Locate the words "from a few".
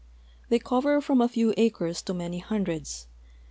0.99-1.53